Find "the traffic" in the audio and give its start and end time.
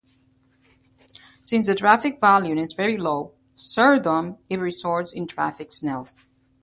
1.67-2.19